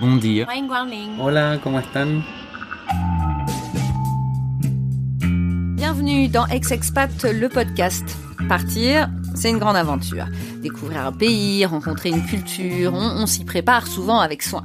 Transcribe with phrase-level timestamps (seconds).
[0.00, 0.46] Bon dia.
[1.18, 2.24] Hola, ¿cómo están?
[5.74, 8.04] Bienvenue dans Ex-Expat, le podcast.
[8.48, 10.26] Partir, c'est une grande aventure.
[10.62, 14.64] Découvrir un pays, rencontrer une culture, on, on s'y prépare souvent avec soin.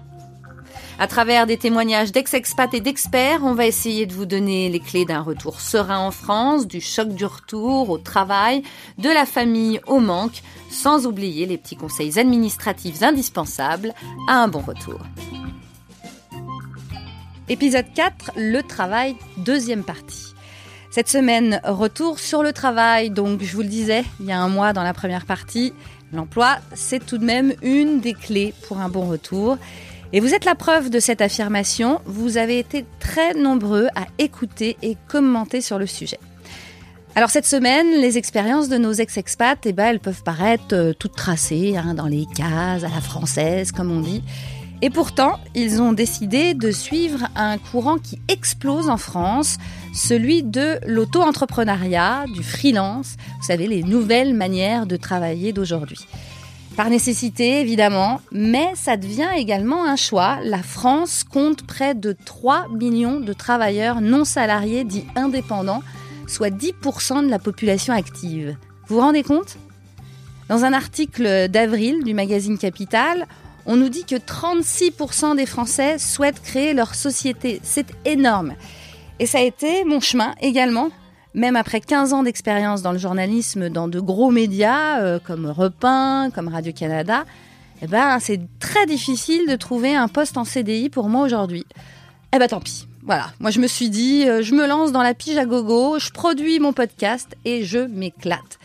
[1.01, 5.03] À travers des témoignages d'ex-expats et d'experts, on va essayer de vous donner les clés
[5.03, 8.61] d'un retour serein en France, du choc du retour au travail,
[8.99, 13.95] de la famille au manque, sans oublier les petits conseils administratifs indispensables
[14.27, 14.99] à un bon retour.
[17.49, 20.35] Épisode 4, le travail, deuxième partie.
[20.91, 23.09] Cette semaine, retour sur le travail.
[23.09, 25.73] Donc, je vous le disais, il y a un mois dans la première partie,
[26.13, 29.57] l'emploi, c'est tout de même une des clés pour un bon retour.
[30.13, 32.01] Et vous êtes la preuve de cette affirmation.
[32.05, 36.19] Vous avez été très nombreux à écouter et commenter sur le sujet.
[37.15, 41.15] Alors cette semaine, les expériences de nos ex-expats, eh ben, elles peuvent paraître euh, toutes
[41.15, 44.23] tracées, hein, dans les cases, à la française, comme on dit.
[44.81, 49.57] Et pourtant, ils ont décidé de suivre un courant qui explose en France,
[49.93, 56.07] celui de l'auto-entrepreneuriat, du freelance, vous savez, les nouvelles manières de travailler d'aujourd'hui.
[56.77, 60.39] Par nécessité, évidemment, mais ça devient également un choix.
[60.41, 65.83] La France compte près de 3 millions de travailleurs non salariés dits indépendants,
[66.27, 68.55] soit 10% de la population active.
[68.87, 69.57] Vous vous rendez compte?
[70.47, 73.27] Dans un article d'avril du magazine Capital,
[73.65, 77.59] on nous dit que 36% des Français souhaitent créer leur société.
[77.63, 78.53] C'est énorme.
[79.19, 80.89] Et ça a été mon chemin également
[81.33, 86.29] même après 15 ans d'expérience dans le journalisme, dans de gros médias euh, comme 1,
[86.33, 87.25] comme Radio-Canada,
[87.81, 91.65] eh ben, c'est très difficile de trouver un poste en CDI pour moi aujourd'hui.
[92.33, 92.87] Eh ben tant pis.
[93.03, 95.97] Voilà, moi je me suis dit, euh, je me lance dans la pige à gogo,
[95.97, 98.59] je produis mon podcast et je m'éclate.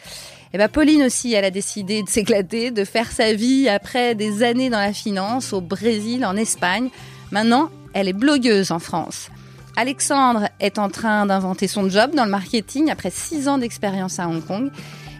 [0.52, 4.42] Eh ben Pauline aussi, elle a décidé de s'éclater, de faire sa vie après des
[4.42, 6.90] années dans la finance au Brésil, en Espagne.
[7.30, 9.30] Maintenant, elle est blogueuse en France.
[9.76, 14.26] Alexandre est en train d'inventer son job dans le marketing après six ans d'expérience à
[14.26, 14.70] Hong Kong.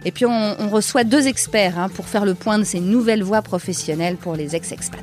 [0.03, 3.43] Et puis on, reçoit deux experts hein, pour faire le point de ces nouvelles voies
[3.43, 4.99] professionnelles pour les ex-expats.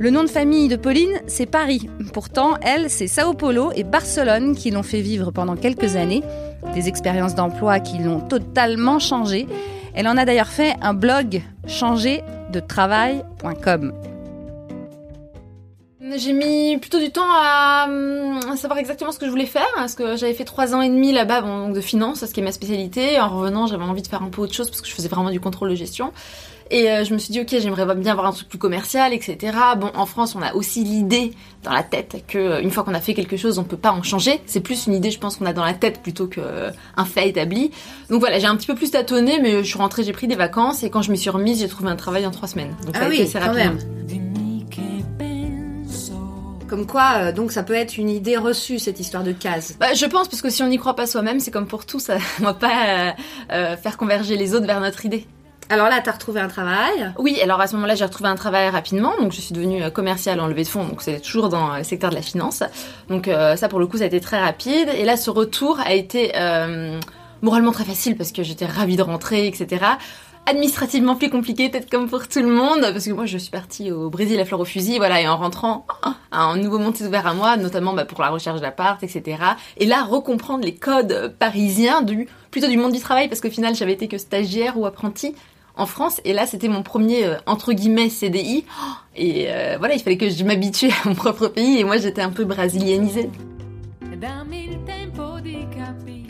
[0.00, 1.90] Le nom de famille de Pauline, c'est Paris.
[2.12, 6.22] Pourtant, elle, c'est Sao Paulo et Barcelone qui l'ont fait vivre pendant quelques années.
[6.74, 9.46] Des expériences d'emploi qui l'ont totalement changée.
[9.94, 13.92] Elle en a d'ailleurs fait un blog changerdetravail.com.
[16.16, 17.88] J'ai mis plutôt du temps à,
[18.50, 20.88] à, savoir exactement ce que je voulais faire, parce que j'avais fait trois ans et
[20.88, 23.20] demi là-bas, bon, donc de finance, ce qui est ma spécialité.
[23.20, 25.30] En revenant, j'avais envie de faire un peu autre chose parce que je faisais vraiment
[25.30, 26.12] du contrôle de gestion.
[26.70, 29.56] Et euh, je me suis dit, ok, j'aimerais bien avoir un truc plus commercial, etc.
[29.78, 31.32] Bon, en France, on a aussi l'idée
[31.62, 33.92] dans la tête que euh, une fois qu'on a fait quelque chose, on peut pas
[33.92, 34.40] en changer.
[34.46, 37.28] C'est plus une idée, je pense, qu'on a dans la tête plutôt qu'un euh, fait
[37.28, 37.70] établi.
[38.10, 40.36] Donc voilà, j'ai un petit peu plus tâtonné, mais je suis rentrée, j'ai pris des
[40.36, 42.74] vacances, et quand je m'y suis remise, j'ai trouvé un travail en trois semaines.
[42.84, 43.78] Donc ah ça a oui, été assez quand rapide.
[44.06, 44.27] même.
[46.68, 49.76] Comme quoi, euh, donc ça peut être une idée reçue, cette histoire de case.
[49.80, 51.98] Bah, je pense, parce que si on n'y croit pas soi-même, c'est comme pour tout,
[51.98, 53.10] ça ne va pas euh,
[53.52, 55.26] euh, faire converger les autres vers notre idée.
[55.70, 57.12] Alors là, t'as retrouvé un travail?
[57.18, 60.40] Oui, alors à ce moment-là, j'ai retrouvé un travail rapidement, donc je suis devenue commerciale
[60.40, 62.62] en levée de fonds, donc c'est toujours dans le secteur de la finance.
[63.08, 64.88] Donc euh, ça, pour le coup, ça a été très rapide.
[64.94, 66.98] Et là, ce retour a été euh,
[67.42, 69.84] moralement très facile parce que j'étais ravie de rentrer, etc.
[70.48, 73.92] Administrativement plus compliqué, peut-être comme pour tout le monde, parce que moi, je suis partie
[73.92, 75.86] au Brésil à fleur au fusil, voilà, et en rentrant,
[76.32, 79.42] un nouveau monde s'est ouvert à moi, notamment bah, pour la recherche d'appart, etc.
[79.76, 83.74] Et là, recomprendre les codes parisiens du plutôt du monde du travail, parce qu'au final,
[83.74, 85.34] j'avais été que stagiaire ou apprenti
[85.76, 88.64] en France et là c'était mon premier euh, entre guillemets CDI
[89.16, 92.22] et euh, voilà il fallait que je m'habitue à mon propre pays et moi j'étais
[92.22, 93.30] un peu brésilianisée.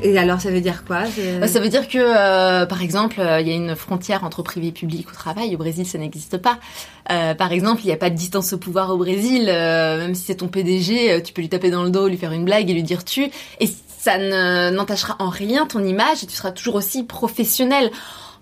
[0.02, 1.02] Et alors, ça veut dire quoi
[1.40, 4.42] Bah, Ça veut dire que, euh, par exemple, euh, il y a une frontière entre
[4.42, 5.54] privé et public au travail.
[5.54, 6.58] Au Brésil, ça n'existe pas.
[7.10, 9.46] Euh, par exemple, il n'y a pas de distance au pouvoir au Brésil.
[9.48, 12.16] euh, même si c'est ton PDG, euh, tu peux lui taper dans le dos, lui
[12.16, 13.28] faire une blague et lui dire tu.
[13.60, 13.68] Et
[13.98, 17.90] ça ne- n'entachera en rien ton image et tu seras toujours aussi professionnel.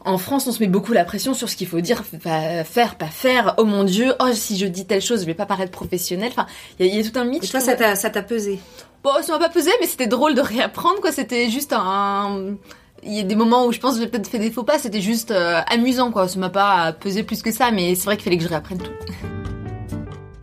[0.05, 2.95] En France, on se met beaucoup la pression sur ce qu'il faut dire, pas faire,
[2.95, 3.55] pas faire.
[3.59, 6.29] Oh mon Dieu, oh si je dis telle chose, je vais pas paraître professionnel.
[6.31, 6.47] Enfin,
[6.79, 7.43] il y, a- il y a tout un mythe.
[7.43, 7.59] Et toi,
[7.97, 8.61] ça t'a pesé
[9.03, 11.13] Bon, ça m'a pas pesé, mais c'était drôle de réapprendre, quoi.
[11.13, 12.57] C'était juste un...
[13.03, 14.79] Il y a des moments où je pense que j'ai peut-être fait des faux pas,
[14.79, 16.29] c'était juste euh, amusant, quoi.
[16.29, 18.79] Ça m'a pas pesé plus que ça, mais c'est vrai qu'il fallait que je réapprenne
[18.79, 18.93] tout.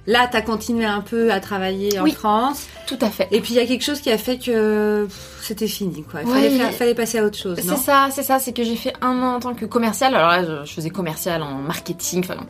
[0.05, 2.67] Là, tu as continué un peu à travailler en France.
[2.87, 3.27] Tout à fait.
[3.31, 5.07] Et puis il y a quelque chose qui a fait que
[5.41, 6.21] c'était fini, quoi.
[6.23, 7.57] Il fallait, passer à autre chose.
[7.61, 8.39] C'est ça, c'est ça.
[8.39, 10.13] C'est que j'ai fait un an en tant que commercial.
[10.13, 12.19] Alors là, je faisais commercial en marketing.
[12.19, 12.45] Enfin,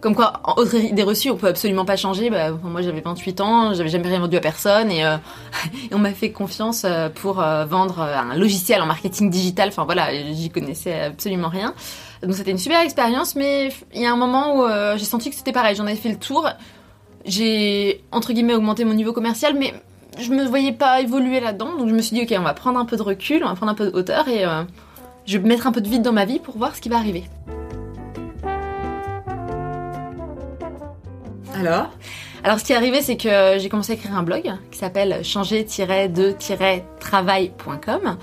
[0.00, 2.30] comme quoi, en autre idée reçue, on peut absolument pas changer.
[2.30, 5.16] Bah, moi, j'avais 28 ans, j'avais jamais rien vendu à personne et, euh,
[5.92, 9.68] on m'a fait confiance euh, pour euh, vendre un logiciel en marketing digital.
[9.68, 11.74] Enfin voilà, j'y connaissais absolument rien.
[12.22, 15.36] Donc c'était une super expérience, mais il y a un moment où j'ai senti que
[15.36, 15.74] c'était pareil.
[15.74, 16.48] J'en avais fait le tour
[17.26, 19.74] j'ai entre guillemets augmenté mon niveau commercial, mais
[20.18, 21.76] je me voyais pas évoluer là-dedans.
[21.76, 23.54] Donc je me suis dit, ok, on va prendre un peu de recul, on va
[23.54, 24.44] prendre un peu de hauteur et
[25.26, 26.96] je vais mettre un peu de vide dans ma vie pour voir ce qui va
[26.96, 27.24] arriver.
[31.60, 31.90] Alors
[32.42, 35.22] alors ce qui est arrivé, c'est que j'ai commencé à écrire un blog qui s'appelle
[35.22, 38.16] changer-de-travail.com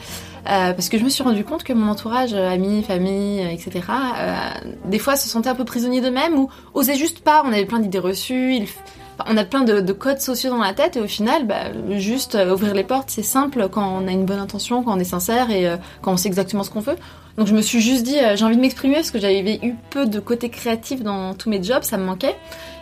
[0.49, 3.81] euh, parce que je me suis rendu compte que mon entourage, amis, famille, etc.,
[4.17, 4.33] euh,
[4.85, 7.43] des fois se sentait un peu prisonniers d'eux-mêmes ou osaient juste pas.
[7.45, 8.65] On avait plein d'idées reçues.
[9.27, 11.65] on a plein de, codes sociaux dans la tête et au final, bah,
[11.97, 14.99] juste euh, ouvrir les portes, c'est simple quand on a une bonne intention, quand on
[14.99, 15.69] est sincère et
[16.01, 16.95] quand on sait exactement ce qu'on veut.
[17.37, 20.07] Donc je me suis juste dit, j'ai envie de m'exprimer parce que j'avais eu peu
[20.07, 22.35] de côté créatif dans tous mes jobs, ça me manquait.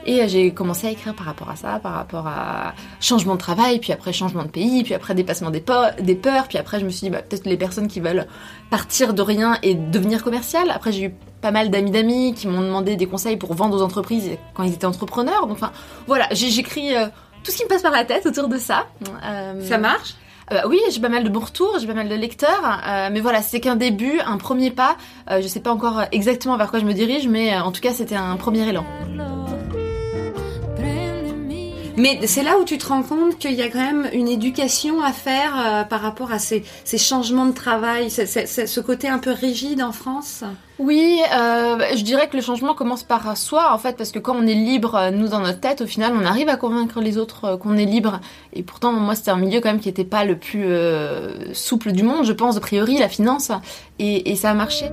[0.06, 3.40] Et euh, j'ai commencé à écrire par rapport à ça, par rapport à changement de
[3.40, 5.64] travail, puis après changement de pays, puis après dépassement des,
[6.00, 8.28] des peurs, puis après je me suis dit bah, peut-être les personnes qui veulent
[8.70, 10.70] partir de rien et devenir commercial.
[10.70, 13.82] Après j'ai eu pas mal d'amis d'amis qui m'ont demandé des conseils pour vendre aux
[13.82, 15.48] entreprises quand ils étaient entrepreneurs.
[15.48, 15.72] Donc enfin
[16.08, 17.08] voilà, j'écris euh,
[17.44, 18.88] tout ce qui me passe par la tête autour de ça.
[19.24, 20.16] Euh, ça marche?
[20.68, 22.80] oui, j'ai pas mal de bons retours, j'ai pas mal de lecteurs,
[23.12, 24.96] mais voilà, c'est qu'un début, un premier pas.
[25.28, 28.14] je sais pas encore exactement vers quoi je me dirige, mais en tout cas, c'était
[28.14, 28.86] un premier élan.
[31.98, 35.02] Mais c'est là où tu te rends compte qu'il y a quand même une éducation
[35.02, 39.32] à faire euh, par rapport à ces, ces, changements de travail, ce côté un peu
[39.32, 40.44] rigide en France?
[40.78, 44.36] Oui, euh, je dirais que le changement commence par soi, en fait, parce que quand
[44.36, 47.18] on est libre, euh, nous, dans notre tête, au final, on arrive à convaincre les
[47.18, 48.20] autres qu'on est libre.
[48.52, 50.68] Et pourtant, moi, c'était un milieu quand même qui n'était pas le plus
[51.54, 53.52] souple du monde, je pense, a priori, la finance.
[54.00, 54.90] Et, et ça a marché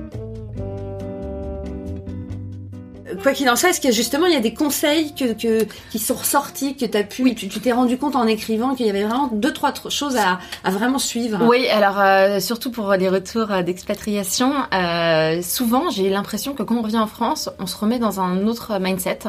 [3.21, 6.15] quoi qu'il en soit, est-ce que justement il y a des conseils que, qui sont
[6.15, 9.53] ressortis, que as pu, tu t'es rendu compte en écrivant qu'il y avait vraiment deux
[9.53, 10.39] trois choses à,
[10.69, 11.39] vraiment suivre?
[11.45, 16.75] Oui, alors euh, surtout pour les retours euh, d'expatriation, euh, souvent j'ai l'impression que quand
[16.75, 19.19] on revient en France, on se remet dans un autre mindset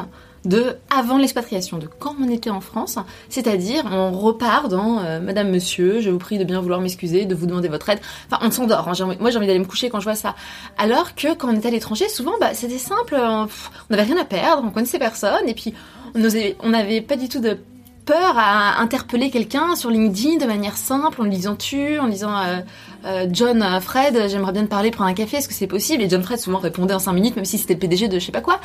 [0.45, 2.97] de avant l'expatriation, de quand on était en France,
[3.29, 7.35] c'est-à-dire on repart dans euh, Madame, Monsieur, je vous prie de bien vouloir m'excuser, de
[7.35, 7.99] vous demander votre aide.
[8.29, 8.87] Enfin, on s'endort.
[8.87, 10.35] Hein, moi, j'ai envie d'aller me coucher quand je vois ça.
[10.77, 13.15] Alors que quand on était à l'étranger, souvent, bah, c'était simple.
[13.17, 13.47] On
[13.89, 15.73] n'avait rien à perdre, on connaissait personne, et puis
[16.15, 17.57] on n'avait pas du tout de
[18.05, 22.37] peur à interpeller quelqu'un sur LinkedIn de manière simple, en lui disant tu, en disant
[22.37, 22.59] euh,
[23.05, 26.03] euh, John, euh, Fred, j'aimerais bien te parler, prendre un café, est-ce que c'est possible?
[26.03, 28.25] Et John Fred souvent répondait en 5 minutes, même si c'était le PDG de je
[28.25, 28.59] sais pas quoi.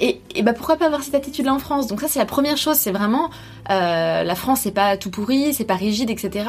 [0.00, 1.86] Et, et bah pourquoi pas avoir cette attitude-là en France?
[1.86, 3.30] Donc ça c'est la première chose, c'est vraiment
[3.68, 6.46] la France c'est pas tout pourri, c'est pas rigide, etc.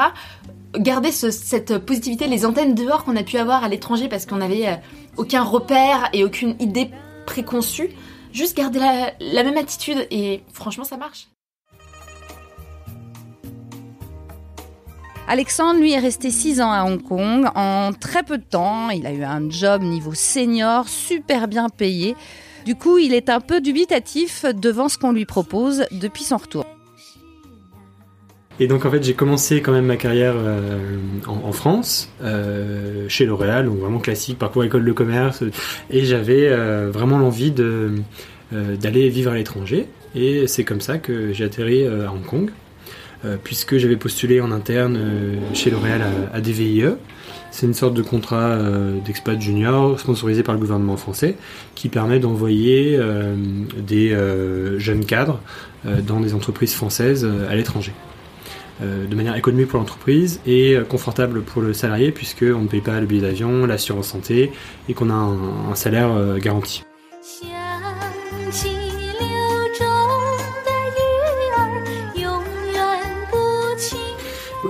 [0.78, 4.82] Garder cette positivité, les antennes dehors qu'on a pu avoir à l'étranger parce qu'on n'avait
[5.18, 6.90] aucun repère et aucune idée
[7.26, 7.90] préconçue.
[8.34, 11.28] Juste garder la même attitude et franchement ça marche.
[15.28, 17.48] Alexandre, lui, est resté 6 ans à Hong Kong.
[17.56, 22.16] En très peu de temps, il a eu un job niveau senior, super bien payé.
[22.66, 26.66] Du coup, il est un peu dubitatif devant ce qu'on lui propose depuis son retour.
[28.60, 30.70] Et donc en fait j'ai commencé quand même ma carrière euh,
[31.28, 35.44] en, France, euh, chez L'Oréal, donc vraiment classique, parcours école de commerce,
[35.90, 39.88] et j'avais euh, vraiment l'envie d'aller vivre à l'étranger.
[40.16, 42.50] Et c'est comme ça que j'ai atterri à Hong Kong.
[43.26, 46.02] Euh, puisque j'avais postulé en interne euh, chez L'Oréal
[46.34, 46.86] à, des VIE.
[47.50, 51.36] C'est une sorte de contrat euh, d'expat junior sponsorisé par le gouvernement français
[51.74, 53.00] qui permet d'envoyer
[53.78, 54.18] des
[54.78, 55.40] jeunes cadres
[55.86, 57.94] dans des entreprises françaises à l'étranger.
[58.82, 63.06] de manière économique pour l'entreprise et confortable pour le salarié puisqu'on ne paye pas le
[63.06, 64.52] billet d'avion, l'assurance santé
[64.90, 66.84] et qu'on a un salaire garanti.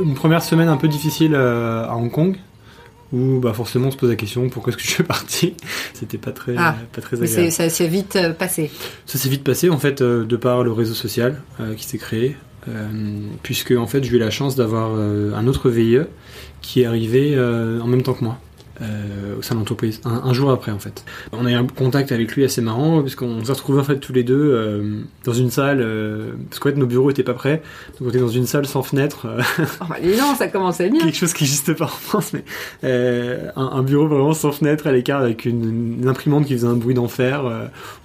[0.05, 2.37] Une première semaine un peu difficile euh, à Hong Kong
[3.13, 5.55] où bah forcément on se pose la question pourquoi est-ce que je suis parti?
[5.93, 7.51] C'était pas très ah, pas très agréable.
[7.51, 8.71] ça s'est vite euh, passé.
[9.05, 11.41] Ça s'est vite passé en fait euh, de par le réseau social
[11.77, 12.35] qui s'est créé
[13.43, 15.99] puisque en fait j'ai eu la chance d'avoir un autre VIE
[16.63, 18.39] qui est arrivé en même temps que moi
[18.81, 21.05] euh, au sein de l'entreprise, un, un, jour après en fait.
[21.31, 24.11] On a eu un contact avec lui assez marrant, puisqu'on s'est retrouvés en fait tous
[24.11, 27.61] les deux euh, dans une salle, euh, parce qu'en fait nos bureaux étaient pas prêts,
[27.99, 29.27] donc on était dans une salle sans fenêtre.
[29.81, 31.01] Oh bah non, ça commençait bien.
[31.01, 32.43] quelque chose qui n'existe pas en France, mais
[32.83, 36.75] un, un, bureau vraiment sans fenêtre à l'écart avec une, une, imprimante qui faisait un
[36.75, 37.43] bruit d'enfer,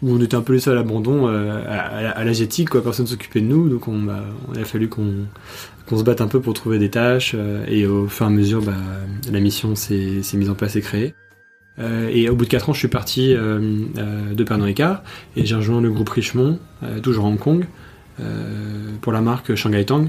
[0.03, 3.41] où on était un peu seuls à l'abandon, à, à, à l'agétique, quoi, personne s'occupait
[3.41, 5.27] de nous, donc on, bah, on a fallu qu'on
[5.91, 8.31] qu'on se batte un peu pour trouver des tâches euh, et au fur et à
[8.31, 8.75] mesure bah,
[9.31, 11.15] la mission s'est mise en place et créée.
[11.81, 13.59] Euh, et au bout de 4 ans, je suis parti euh,
[14.33, 15.03] de Pernod Ricard
[15.37, 16.61] et j'ai rejoint le groupe Richemont,
[17.03, 17.67] toujours à Hong Kong,
[19.01, 20.09] pour la marque Shanghai Tang,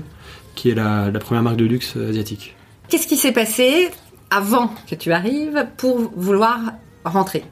[0.54, 2.56] qui est la, la première marque de luxe asiatique.
[2.90, 3.90] Qu'est-ce qui s'est passé
[4.30, 6.60] avant que tu arrives pour vouloir
[7.06, 7.44] rentrer?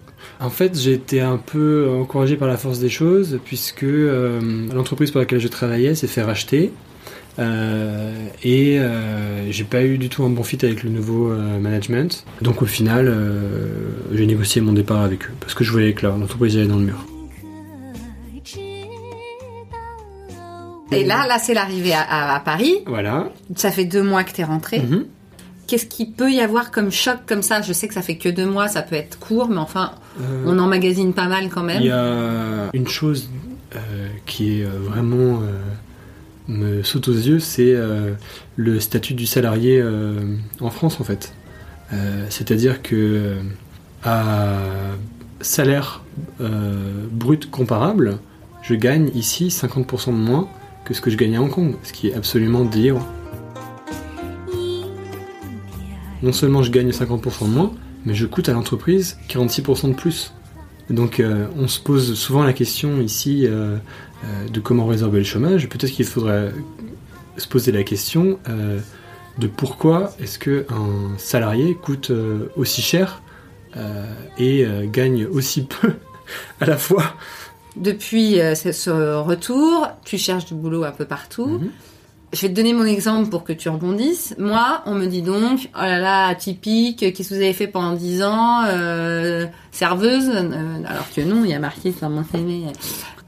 [0.41, 3.85] En fait, j'ai été un peu encouragé par la force des choses, puisque
[4.73, 6.73] l'entreprise pour laquelle je travaillais s'est fait racheter
[7.39, 12.25] et euh, j'ai pas eu du tout un bon fit avec le nouveau euh, management.
[12.41, 13.13] Donc au final,
[14.13, 16.85] j'ai négocié mon départ avec eux parce que je voyais que l'entreprise allait dans le
[16.85, 17.05] mur.
[20.91, 22.77] Et là, là, c'est l'arrivée à, Paris.
[22.87, 23.29] Voilà.
[23.55, 24.79] Ça fait deux mois que tu es rentré.
[24.79, 25.05] Mhm.
[25.67, 27.61] Qu'est-ce qui peut y avoir comme choc comme ça?
[27.61, 29.91] Je sais que ça fait que deux mois, ça peut être court, mais enfin,
[30.45, 31.81] on emmagasine pas mal quand même.
[31.81, 33.29] Il y a une chose
[34.25, 35.41] qui est vraiment
[36.49, 38.13] me saute aux yeux, c'est euh,
[38.55, 41.33] le statut du salarié euh, en France en fait.
[41.93, 43.35] Euh, c'est-à-dire que
[44.03, 44.57] à
[45.41, 46.03] salaire
[47.11, 48.19] brut comparable,
[48.61, 50.47] je gagne ici 50% de moins
[50.85, 53.05] que ce que je gagnais à Hong Kong, ce qui est absolument délirant.
[56.21, 57.73] Non seulement je gagne 50% de moins,
[58.05, 60.33] mais je coûte à l'entreprise 46% de plus.
[60.89, 61.21] Donc
[61.55, 63.47] on se pose souvent la question ici
[64.25, 66.51] euh, de comment résorber le chômage, peut-être qu'il faudrait
[67.37, 68.79] se poser la question euh,
[69.37, 73.21] de pourquoi est-ce qu'un salarié coûte euh, aussi cher
[74.39, 75.93] et gagne aussi peu
[76.59, 77.03] à la fois?
[77.77, 81.45] Depuis ce retour, tu cherches du boulot un peu partout.
[81.45, 81.69] Mhm.
[82.31, 84.35] Je vais te donner mon exemple pour que tu rebondisses.
[84.37, 87.93] Moi, on me dit donc, oh là là, atypique, qu'est-ce que vous avez fait pendant
[87.93, 88.65] 10 ans
[89.71, 92.65] Serveuse Alors que non, il y a marqué sur mon CV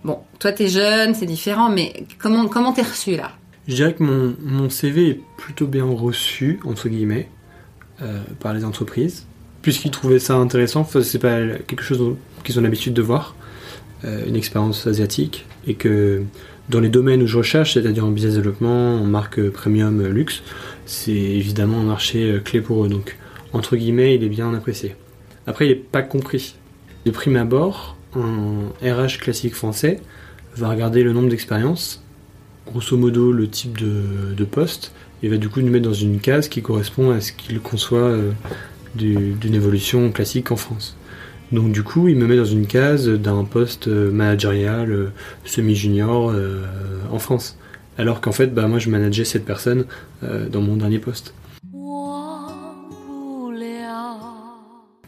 [0.04, 3.32] Bon, toi t'es jeune, c'est différent, mais comment comment t'es reçu là?
[3.68, 7.30] Je dirais que mon, mon, CV est plutôt bien reçu entre guillemets
[8.02, 9.28] euh, par les entreprises,
[9.62, 10.82] puisqu'ils trouvaient ça intéressant.
[10.82, 13.36] Enfin, c'est pas quelque chose qu'ils ont l'habitude de voir,
[14.04, 16.24] euh, une expérience asiatique, et que
[16.70, 20.44] dans les domaines où je recherche, c'est-à-dire en business développement, en marque premium, luxe,
[20.86, 22.90] c'est évidemment un marché euh, clé pour eux.
[22.90, 23.18] Donc
[23.54, 24.96] entre guillemets, il est bien apprécié.
[25.48, 26.56] Après, il n'est pas compris.
[27.06, 30.00] De prime abord, un RH classique français
[30.56, 32.04] va regarder le nombre d'expériences,
[32.68, 36.48] grosso modo le type de, poste, et va du coup nous mettre dans une case
[36.48, 38.32] qui correspond à ce qu'il conçoit euh,
[38.96, 40.96] d'une évolution classique en France.
[41.52, 45.12] Donc du coup, il me met dans une case d'un poste managérial euh,
[45.46, 46.64] semi-junior euh,
[47.12, 47.58] en France.
[47.98, 49.86] Alors qu'en fait, bah, moi je manageais cette personne
[50.22, 51.34] dans mon dernier poste.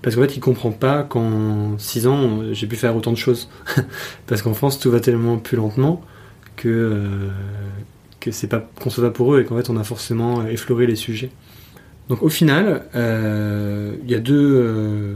[0.04, 3.50] Parce qu'en fait, il comprend pas qu'en 6 ans, j'ai pu faire autant de choses.
[4.28, 6.04] Parce qu'en France, tout va tellement plus lentement
[6.58, 7.30] que, euh,
[8.20, 11.32] que c'est pas pour eux et qu'en fait, on a forcément effleuré les sujets.
[12.10, 15.16] Donc au final, euh, il y a deux, euh,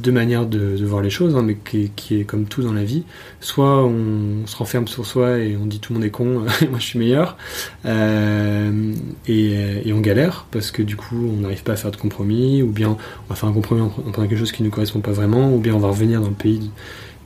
[0.00, 3.04] deux manières de, voir les choses, hein, mais qui, est comme tout dans la vie.
[3.40, 6.24] Soit on, se renferme sur soi et on dit tout le monde est con,
[6.70, 7.36] moi je suis meilleur,
[7.84, 8.92] euh,
[9.26, 12.70] et, on galère parce que du coup on n'arrive pas à faire de compromis, ou
[12.70, 15.12] bien on va faire un compromis en, prenant quelque chose qui ne nous correspond pas
[15.12, 16.70] vraiment, ou bien on va revenir dans le pays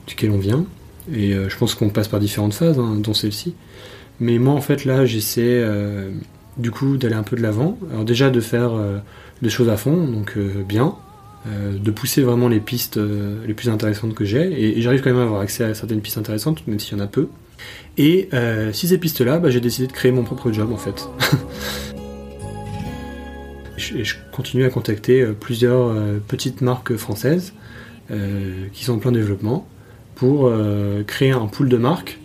[0.07, 0.65] duquel on vient.
[1.11, 3.55] Et euh, je pense qu'on passe par différentes phases, hein, dont celle-ci.
[4.19, 6.11] Mais moi en fait là j'essaie euh,
[6.57, 7.77] du coup d'aller un peu de l'avant.
[7.91, 8.71] Alors déjà de faire
[9.41, 10.95] des choses à fond, donc bien,
[11.47, 14.77] euh, de pousser vraiment les pistes euh, les plus intéressantes que j'ai.
[14.77, 17.03] Et, j'arrive quand même à avoir accès à certaines pistes intéressantes, même s'il y en
[17.03, 17.29] a peu.
[17.97, 21.07] Et euh, si ces pistes-là, bah, j'ai décidé de créer mon propre job en fait.
[23.95, 25.95] et je continue à contacter plusieurs
[26.27, 27.53] petites marques françaises
[28.73, 29.67] qui sont en plein développement
[30.15, 30.51] pour
[31.07, 32.19] créer un pool de marques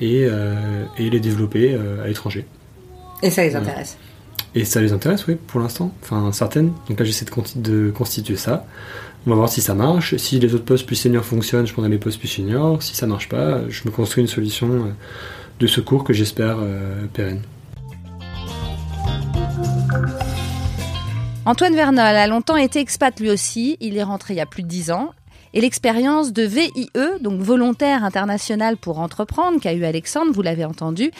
[0.00, 0.28] et,
[0.98, 2.44] et, les développer à l'étranger.
[3.22, 3.96] Et ça les intéresse
[4.54, 5.92] et ça les intéresse, oui, pour l'instant.
[6.02, 6.72] Enfin, certaines.
[6.88, 7.26] Donc là, j'essaie
[7.56, 8.66] de, constituer ça.
[9.26, 10.16] On va voir si ça marche.
[10.16, 12.82] Si les autres postes plus seniors fonctionnent, je prendrai les postes plus seniors.
[12.82, 14.92] Si ça marche pas, je me construis une solution euh,
[15.60, 17.42] de secours que j'espère euh, pérenne.
[21.44, 23.76] Antoine Vernol a longtemps été expat lui aussi.
[23.80, 25.10] Il est rentré il y a plus de dix ans.
[25.52, 26.90] Et l'expérience de VIE,
[27.20, 31.10] donc volontaire international pour entreprendre, qu'a eu Alexandre, vous l'avez entendu,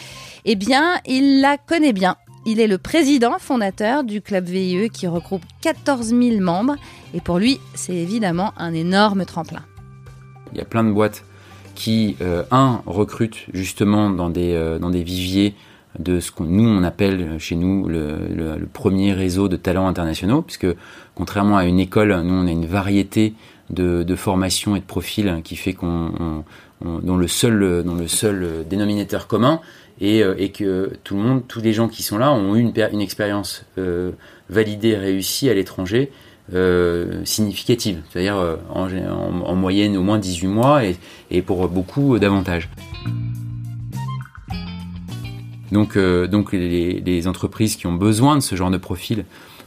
[0.44, 2.16] eh bien, il la connaît bien.
[2.46, 6.76] Il est le président fondateur du club VIE qui regroupe 14 000 membres
[7.12, 9.62] et pour lui, c'est évidemment un énorme tremplin.
[10.52, 11.24] Il y a plein de boîtes
[11.74, 15.54] qui, euh, un, recrutent justement dans des, euh, dans des viviers
[15.98, 20.68] de ce qu'on nous on appelle chez nous le, premier réseau de talents internationaux, puisque
[21.14, 23.34] contrairement à une école, nous on a une variété
[23.68, 26.44] de, de formations et de profils qui fait qu'on
[26.82, 29.60] dont dont le seul dénominateur commun
[30.02, 33.00] euh, et que tout le monde, tous les gens qui sont là ont eu une,
[33.00, 34.12] expérience euh,
[34.48, 36.10] validée, réussie à l'étranger
[36.54, 38.36] euh, significative, c'est-à-dire
[38.70, 40.82] en, en, en, moyenne au moins 18 mois
[41.30, 42.70] et, pour beaucoup davantage.
[45.70, 49.24] Donc, donc les, entreprises qui ont besoin de ce genre de profil,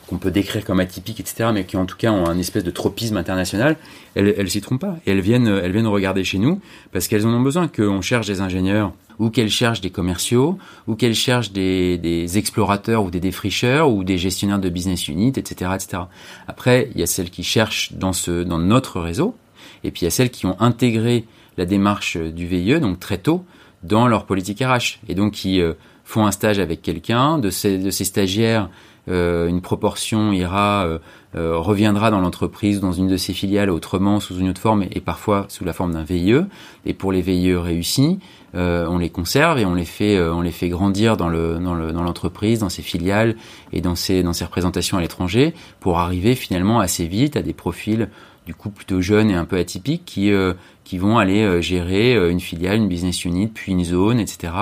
[0.07, 2.71] qu'on peut décrire comme atypique, etc., mais qui en tout cas ont un espèce de
[2.71, 3.77] tropisme international,
[4.15, 4.97] elles, elles s'y trompent pas.
[5.05, 6.59] Elles viennent, elles viennent regarder chez nous
[6.91, 10.96] parce qu'elles en ont besoin, qu'on cherche des ingénieurs ou qu'elles cherchent des commerciaux, ou
[10.96, 16.03] qu'elles cherchent des, explorateurs ou des défricheurs ou des gestionnaires de business unit, etc., etc.
[16.48, 19.36] Après, il y a celles qui cherchent dans ce, dans notre réseau,
[19.84, 21.25] et puis il y a celles qui ont intégré
[21.58, 23.46] la démarche du VIE, donc très tôt,
[23.84, 27.77] dans leur politique RH, et donc qui euh, font un stage avec quelqu'un, de ces,
[27.77, 28.70] de ces stagiaires,
[29.07, 31.00] une proportion ira euh,
[31.36, 35.01] euh, reviendra dans l'entreprise, dans une de ses filiales, autrement sous une autre forme et,
[35.01, 36.45] parfois sous la forme d'un VIE.
[36.86, 38.19] Et pour les VIE réussis,
[38.53, 41.57] euh, on les conserve et on les fait, euh, on les fait grandir dans le
[41.57, 43.36] dans le dans l'entreprise, dans ses filiales
[43.72, 47.53] et dans ses dans ses représentations à l'étranger, pour arriver finalement assez vite à des
[47.53, 48.10] profils
[48.45, 52.15] du coup plutôt jeunes et un peu atypiques qui euh, qui vont aller euh, gérer
[52.29, 54.53] une filiale, une business unit, puis une zone, etc.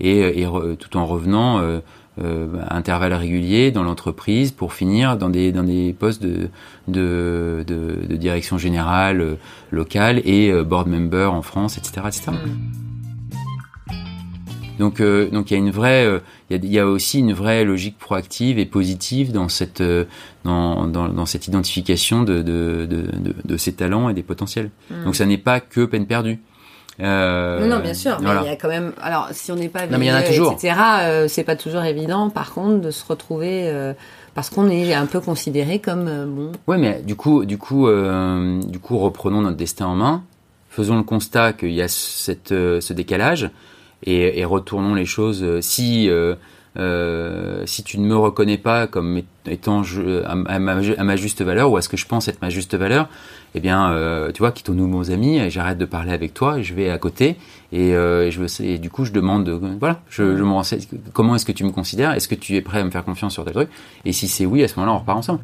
[0.00, 0.46] Et, et
[0.78, 1.80] tout en revenant
[2.22, 6.48] euh, à intervalles réguliers dans l'entreprise pour finir dans des dans des postes de
[6.86, 9.34] de, de, de direction générale euh,
[9.72, 12.30] locale et euh, board member en France, etc., etc.
[12.30, 12.36] Mm.
[14.78, 16.20] Donc euh, donc il y a une vraie
[16.50, 19.82] il y a, y a, aussi une vraie logique proactive et positive dans cette
[20.44, 24.70] dans, dans, dans cette identification de, de, de, de, ces talents et des potentiels.
[24.90, 25.04] Mm.
[25.04, 26.40] Donc ça n'est pas que peine perdue.
[27.00, 28.92] Euh, non, bien sûr, mais il y a quand même.
[29.00, 30.74] Alors, si on n'est pas non, etc.
[31.02, 32.30] Euh, c'est pas toujours évident.
[32.30, 33.92] Par contre, de se retrouver euh,
[34.34, 36.52] parce qu'on est un peu considéré comme euh, bon.
[36.66, 40.22] Ouais, mais du coup, du coup, euh, du coup, reprenons notre destin en main.
[40.70, 43.50] Faisons le constat qu'il y a cette, ce décalage
[44.04, 45.60] et, et, retournons les choses.
[45.60, 46.08] Si
[46.76, 49.82] euh, si tu ne me reconnais pas comme étant
[50.24, 53.08] à, ma, juste valeur ou à ce que je pense être ma juste valeur,
[53.54, 56.90] eh bien, euh, tu vois, quittons-nous nos amis, j'arrête de parler avec toi, je vais
[56.90, 57.36] à côté
[57.72, 60.80] et, euh, je veux, et du coup, je demande, voilà, je, je me renseigne,
[61.12, 63.34] comment est-ce que tu me considères, est-ce que tu es prêt à me faire confiance
[63.34, 63.68] sur tel truc?
[64.04, 65.40] Et si c'est oui, à ce moment-là, on repart ensemble.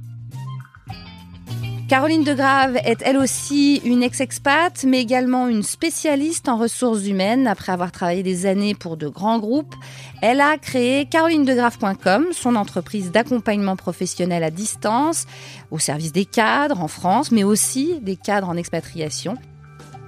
[1.91, 7.49] Caroline Degrave est elle aussi une ex-expat, mais également une spécialiste en ressources humaines.
[7.49, 9.75] Après avoir travaillé des années pour de grands groupes,
[10.23, 15.27] elle a créé carolinedegrave.com, son entreprise d'accompagnement professionnel à distance,
[15.73, 19.35] au service des cadres en France, mais aussi des cadres en expatriation.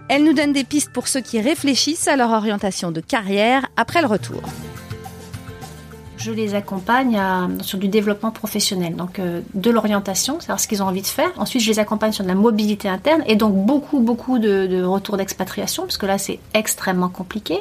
[0.09, 4.03] Elle nous donne des pistes pour ceux qui réfléchissent à leur orientation de carrière après
[4.03, 4.41] le retour
[6.23, 7.21] je les accompagne
[7.63, 11.31] sur du développement professionnel, donc euh, de l'orientation, savoir ce qu'ils ont envie de faire.
[11.37, 15.17] Ensuite, je les accompagne sur de la mobilité interne et donc beaucoup, beaucoup de, retours
[15.17, 17.59] d'expatriation, parce que là, c'est extrêmement compliqué.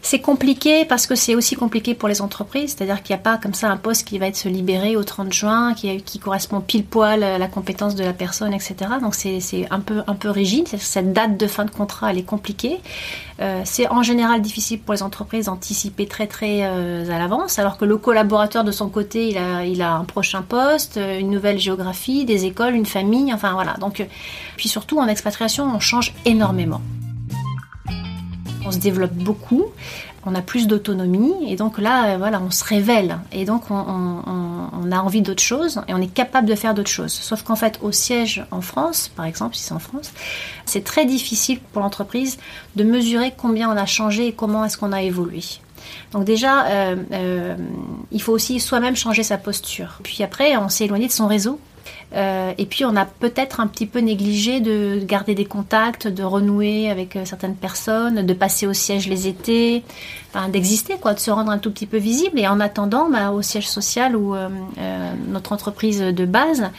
[0.00, 3.36] C'est compliqué parce que c'est aussi compliqué pour les entreprises, c'est-à-dire qu'il n'y a pas
[3.36, 6.60] comme ça un poste qui va être se libérer au 30 juin, qui, qui correspond
[6.60, 8.74] pile poil à la compétence de la personne, etc.
[9.00, 12.22] Donc c'est un peu, un peu rigide, cette date de fin de contrat, elle est
[12.22, 12.80] compliquée.
[13.40, 17.78] Euh, c'est en général difficile pour les entreprises d'anticiper très très euh, à l'avance, alors
[17.78, 21.30] que le collaborateur de son côté, il a, il a un prochain poste, euh, une
[21.30, 23.74] nouvelle géographie, des écoles, une famille, enfin voilà.
[23.74, 24.06] Donc,
[24.56, 26.82] puis surtout en expatriation, on change énormément.
[28.64, 29.66] On se développe beaucoup,
[30.24, 34.68] on a plus d'autonomie et donc là, voilà, on se révèle et donc on, on,
[34.72, 37.12] on a envie d'autre chose et on est capable de faire d'autres choses.
[37.12, 40.12] Sauf qu'en fait, au siège en France, par exemple, si c'est en France,
[40.66, 42.38] c'est très difficile pour l'entreprise
[42.76, 45.42] de mesurer combien on a changé et comment est-ce qu'on a évolué.
[46.12, 47.56] Donc déjà, euh, euh,
[48.10, 49.98] il faut aussi soi-même changer sa posture.
[50.02, 51.58] Puis après, on s'est éloigné de son réseau.
[52.14, 56.22] Euh, et puis on a peut-être un petit peu négligé de garder des contacts, de
[56.22, 59.82] renouer avec euh, certaines personnes, de passer au siège les étés,
[60.34, 62.38] enfin, d'exister, quoi, de se rendre un tout petit peu visible.
[62.38, 66.70] Et en attendant, bah, au siège social ou euh, euh, notre entreprise de base,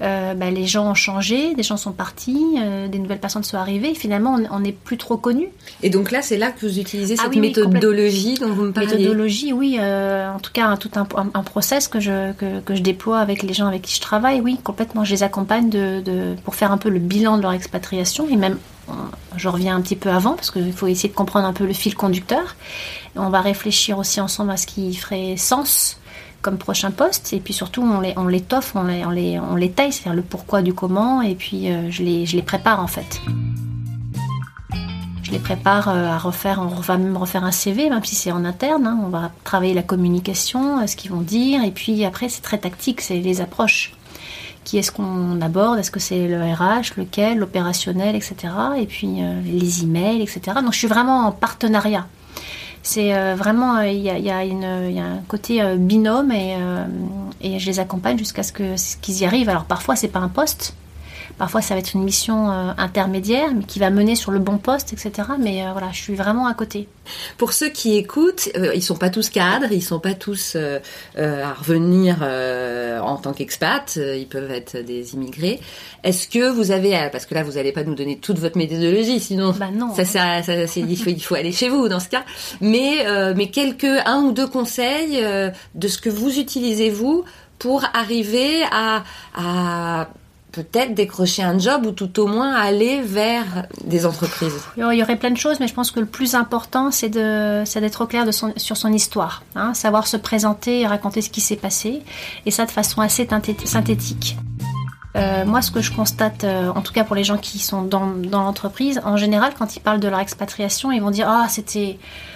[0.00, 3.58] euh, bah, les gens ont changé, des gens sont partis, euh, des nouvelles personnes sont
[3.58, 3.90] arrivées.
[3.90, 5.48] Et finalement, on n'est plus trop connu.
[5.82, 8.64] Et donc là, c'est là que vous utilisez ah cette ah, oui, méthodologie dont vous
[8.64, 8.96] me parlez.
[8.96, 9.78] Méthodologie, oui.
[9.78, 13.42] en tout cas, tout un, un, un, process que je, que, que, je déploie avec
[13.42, 14.40] les gens avec qui je travaille.
[14.40, 15.04] Oui, complètement.
[15.04, 18.36] Je les accompagne de, de, pour faire un peu le bilan de leur expatriation et
[18.36, 18.58] même
[19.36, 21.72] je reviens un petit peu avant parce qu'il faut essayer de comprendre un peu le
[21.72, 22.56] fil conducteur.
[23.16, 25.98] On va réfléchir aussi ensemble à ce qui ferait sens
[26.40, 27.32] comme prochain poste.
[27.32, 30.14] Et puis surtout, on les, on l'étoffe, on les, on les, on les taille, c'est-à-dire
[30.14, 31.22] le pourquoi du comment.
[31.22, 33.20] Et puis euh, je, les, je les prépare en fait.
[35.22, 38.32] Je les prépare euh, à refaire, on va même refaire un CV, même si c'est
[38.32, 38.86] en interne.
[38.86, 39.00] hein.
[39.04, 41.62] On va travailler la communication, euh, ce qu'ils vont dire.
[41.64, 43.94] Et puis après, c'est très tactique, c'est les approches.
[44.64, 45.78] Qui est-ce qu'on aborde?
[45.78, 48.36] Est-ce que c'est le RH, lequel, l'opérationnel, etc.
[48.78, 50.40] Et puis les emails, etc.
[50.62, 52.06] Donc je suis vraiment en partenariat.
[52.82, 56.56] C'est euh, vraiment, euh, il y, a, y a y un côté euh, binôme et,
[57.40, 59.48] et je les accompagne jusqu'à ce que- ce qu'ils y arrivent.
[59.48, 60.74] Alors parfois c'est pas un poste,
[61.38, 64.58] parfois ça va être une mission euh, intermédiaire, mais qui va mener sur le bon
[64.58, 65.28] poste, etc.
[65.38, 66.88] Mais euh, voilà, je suis vraiment à côté.
[67.38, 70.78] Pour ceux qui écoutent, euh, ils sont pas tous cadres, ils sont pas tous euh,
[71.16, 72.22] à revenir
[73.02, 75.60] en tant qu'expat, ils peuvent être des immigrés.
[76.04, 79.20] Est-ce que vous avez, parce que là vous n'allez pas nous donner toute votre méthodologie,
[79.20, 79.94] sinon Bah non.
[79.94, 82.24] ça, ça, ça- c'est- il, faut, il faut aller chez vous dans ce cas.
[82.60, 83.04] Mais,
[83.36, 85.22] mais quelques un ou deux conseils
[85.74, 87.24] de ce que vous utilisez vous
[87.58, 89.04] pour arriver à,
[89.36, 90.08] à
[90.52, 94.52] peut-être décrocher un job ou tout au moins aller vers des entreprises.
[94.76, 96.34] Il y aurait- il y aurait plein de choses, mais je pense que le plus
[96.34, 101.30] important, c'est d'être au clair sur son histoire, hein, savoir se présenter et raconter ce
[101.30, 102.02] qui s'est passé,
[102.46, 103.26] et ça de façon assez
[103.64, 104.36] synthétique.
[105.14, 107.82] Euh, moi, ce que je constate, euh, en tout cas pour les gens qui sont
[107.82, 111.46] dans, dans l'entreprise, en général, quand ils parlent de leur expatriation, ils vont dire ah
[111.50, 112.31] c'était pff,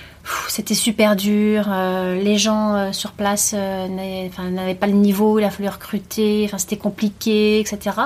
[0.49, 5.45] c'était super dur, euh, les gens euh, sur place euh, n'avaient pas le niveau, il
[5.45, 7.97] a fallu recruter, c'était compliqué, etc.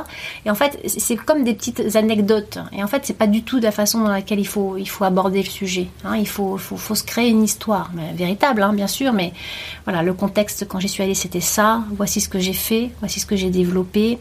[0.44, 2.58] Et en fait, c'est comme des petites anecdotes.
[2.72, 4.88] Et en fait, c'est pas du tout de la façon dans laquelle il faut, il
[4.88, 5.88] faut aborder le sujet.
[6.04, 6.16] hein.
[6.16, 9.12] Il faut, faut, faut se créer une histoire, mais véritable, hein, bien sûr.
[9.12, 9.32] Mais
[9.84, 11.82] voilà, le contexte quand j'y suis allée, c'était ça.
[11.96, 14.18] Voici ce que j'ai fait, voici ce que j'ai développé,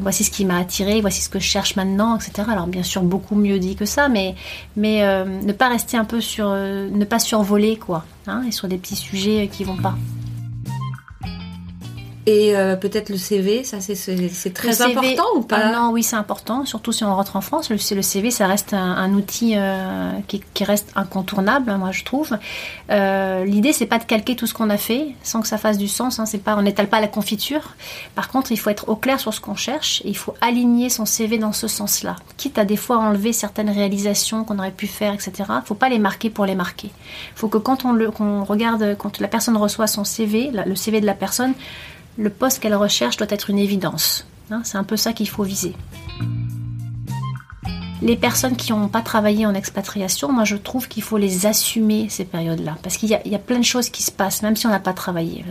[0.00, 2.48] voici ce qui m'a attiré, voici ce que je cherche maintenant, etc.
[2.50, 4.34] Alors bien sûr, beaucoup mieux dit que ça, mais
[4.76, 8.78] mais ne pas rester un peu sur, ne pas survoler quoi, hein, et sur des
[8.78, 9.94] petits sujets qui vont pas.
[12.28, 13.94] Et euh, peut-être le CV, ça c'est
[14.52, 15.56] très CV important ou pas?
[15.62, 17.70] Ah non, oui, c'est important, surtout si on rentre en France.
[17.70, 21.90] Le, le CV, ça reste un, un outil euh, qui, qui reste incontournable, hein, moi
[21.90, 22.36] je trouve.
[22.90, 25.78] Euh, L'idée, c'est pas de calquer tout ce qu'on a fait sans que ça fasse
[25.78, 26.18] du sens.
[26.18, 27.74] Hein, c'est pas, on n'étale pas la confiture.
[28.14, 30.90] Par contre, il faut être au clair sur ce qu'on cherche et il faut aligner
[30.90, 32.16] son CV dans ce sens-là.
[32.36, 35.32] Quitte à des fois enlever certaines réalisations qu'on aurait pu faire, etc.
[35.64, 36.90] Faut pas les marquer pour les marquer.
[37.34, 40.76] Faut que quand on le, qu'on regarde, quand la personne reçoit son CV, la- le
[40.76, 41.54] CV de la personne,
[42.18, 44.26] le poste qu'elle recherche doit être une évidence.
[44.50, 45.74] Hein, c'est un peu ça qu'il faut viser.
[48.00, 52.06] Les personnes qui n'ont pas travaillé en expatriation, moi je trouve qu'il faut les assumer
[52.08, 52.76] ces périodes-là.
[52.80, 54.92] Parce qu'il y, a- plein de choses qui se passent, même si on n'a pas
[54.92, 55.44] travaillé.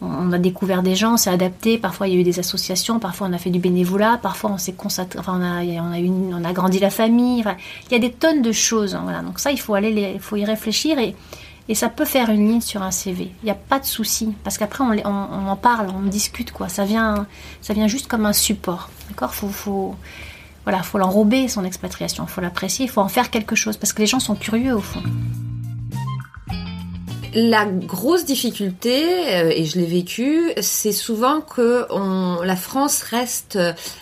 [0.00, 3.26] On a découvert des gens, s'est adapté, parfois il y a eu des associations, parfois
[3.28, 6.44] on a fait du bénévolat, parfois on s'est consacré, enfin on a, on a, on
[6.44, 7.44] a grandi la famille.
[7.90, 8.94] Il y a des tonnes de choses.
[8.94, 9.20] hein, voilà.
[9.20, 11.14] Donc ça, il faut, aller il faut y réfléchir et,
[11.68, 13.30] et ça peut faire une ligne sur un CV.
[13.42, 14.34] Il n'y a pas de souci.
[14.44, 16.68] Parce qu'après, on, on- en parle, on discute, quoi.
[16.68, 17.26] Ça vient,
[17.60, 18.88] ça vient juste comme un support.
[19.08, 19.34] D'accord?
[19.34, 19.94] Faut, faut,
[20.64, 22.26] voilà, faut l'enrober, son expatriation.
[22.26, 23.76] faut l'apprécier, il faut en faire quelque chose.
[23.76, 25.02] Parce que les gens sont curieux, au fond.
[27.34, 29.04] La grosse difficulté,
[29.34, 31.86] euh, et je l'ai vécu, c'est souvent que
[32.42, 33.58] la France reste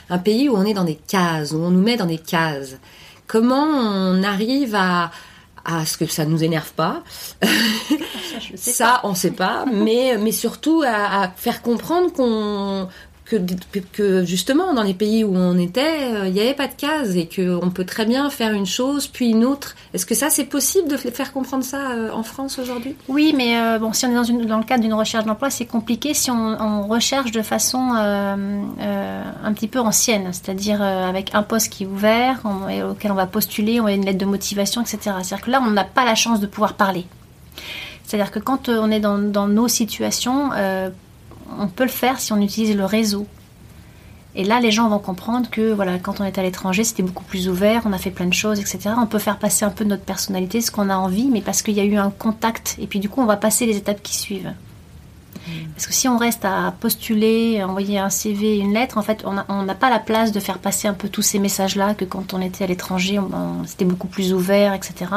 [0.09, 2.76] un pays où on est dans des cases, où on nous met dans des cases.
[3.26, 5.11] Comment on arrive à,
[5.66, 7.02] à ce que ça nous énerve pas.
[8.55, 12.88] Ça, on sait pas, mais, mais surtout à, à faire comprendre qu'on
[13.26, 17.16] que, justement dans les pays où on était, euh, il n'y avait pas de cases
[17.16, 19.74] et qu'on peut très bien faire une chose puis une autre.
[19.94, 22.94] Est-ce que ça c'est possible de faire comprendre ça euh, en France aujourd'hui?
[23.08, 26.14] Oui, mais euh, bon, si on est dans, le cadre d'une recherche d'emploi, c'est compliqué
[26.14, 31.86] si on, recherche de façon un petit peu ancienne, c'est-à-dire avec un poste qui est
[31.86, 32.40] ouvert,
[32.88, 34.98] auquel on va postuler, on a une lettre de motivation, etc.
[35.22, 37.06] C'est-à-dire que là, on n'a pas la chance de pouvoir parler.
[38.04, 40.50] C'est-à-dire que quand on est dans, nos situations,
[41.59, 43.26] on peut le faire si on utilise le réseau.
[44.38, 47.24] Et là, les gens vont comprendre que voilà, quand on est à l'étranger, c'était beaucoup
[47.24, 48.90] plus ouvert, on a fait plein de choses, etc.
[48.98, 51.74] On peut faire passer un peu notre personnalité, ce qu'on a envie, mais parce qu'il
[51.74, 52.76] y a eu un contact.
[52.78, 54.52] Et puis du coup, on va passer les étapes qui suivent.
[55.74, 59.24] Parce que si on reste à postuler, à envoyer un CV, une lettre, en fait,
[59.24, 62.35] on n'a pas la place de faire passer un peu tous ces messages-là que quand
[62.35, 63.20] on était à l'étranger,
[63.64, 65.11] c'était beaucoup plus ouvert, etc.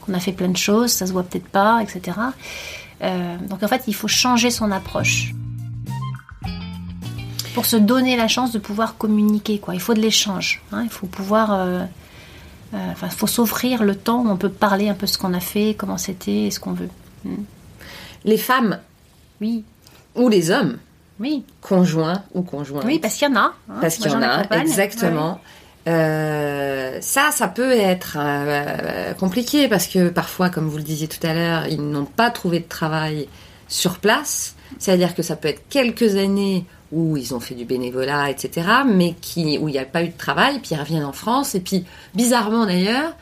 [0.00, 2.18] Qu'on a fait plein de choses, ça se voit peut-être pas, etc.
[3.02, 5.34] Euh, donc en fait, il faut changer son approche
[7.54, 9.58] pour se donner la chance de pouvoir communiquer.
[9.58, 9.74] Quoi.
[9.74, 10.60] Il faut de l'échange.
[10.72, 10.82] hein.
[10.84, 11.52] Il faut pouvoir.
[11.54, 11.84] euh,
[12.74, 15.40] euh, Enfin, faut s'offrir le temps où on peut parler un peu ce qu'on a
[15.40, 16.88] fait, comment c'était et ce qu'on veut.
[18.24, 18.78] Les femmes
[19.40, 19.64] Oui,
[20.16, 20.78] ou les hommes,
[21.20, 22.82] oui, conjoints ou conjoints.
[22.84, 23.54] oui, parce qu'il y en a.
[23.68, 23.78] hein.
[23.80, 25.40] Parce qu'il y en a, exactement.
[25.86, 28.16] Euh, ça, ça peut être
[29.18, 32.60] compliqué parce que parfois, comme vous le disiez tout à l'heure, ils n'ont pas trouvé
[32.60, 33.28] de travail
[33.68, 34.54] sur place.
[34.78, 39.14] C'est-à-dire que ça peut être quelques années où ils ont fait du bénévolat, etc., mais
[39.20, 41.60] qui, où il n'y a pas eu de travail, puis ils reviennent en France, et
[41.60, 43.12] puis, bizarrement d'ailleurs,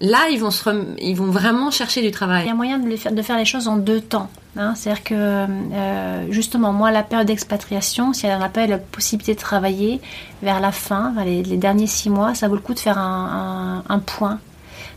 [0.00, 2.44] là, ils vont, se ils vont vraiment chercher du travail.
[2.44, 4.30] Il y a moyen de, faire, de faire les choses en deux temps.
[4.56, 4.74] Hein.
[4.74, 9.40] C'est-à-dire que, euh, justement, moi, la période d'expatriation, si elle n'a pas la possibilité de
[9.40, 10.00] travailler
[10.42, 14.40] vers la fin, les, derniers six mois, ça vaut le coup de faire un point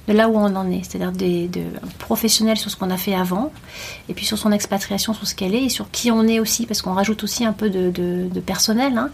[0.07, 1.61] de là où on en est, c'est-à-dire des, de,
[1.99, 3.51] professionnels sur ce qu'on a fait avant,
[4.09, 6.65] et puis sur son expatriation, sur ce qu'elle est, et sur qui on est aussi,
[6.65, 9.09] parce qu'on rajoute aussi un peu de, personnel, hein.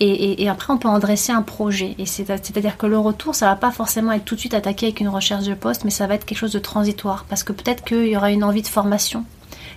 [0.00, 1.94] et, après on peut en dresser un projet.
[1.98, 5.00] Et c'est-à-dire que le retour, ça va pas forcément être tout de suite attaqué avec
[5.00, 7.84] une recherche de poste, mais ça va être quelque chose de transitoire, parce que peut-être
[7.84, 9.24] qu'il y aura une envie de formation,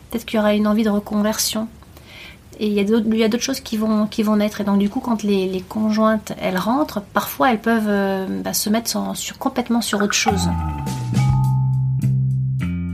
[0.10, 1.68] peut-être qu'il y aura une envie de reconversion,
[2.60, 2.80] et il y
[3.24, 4.62] a d'autres choses qui vont, qui vont naître.
[4.62, 8.70] Et donc, du coup, quand les, conjointes, elles rentrent, parfois, elles peuvent euh, bah, se
[8.70, 10.50] mettre sur, complètement sur autre chose.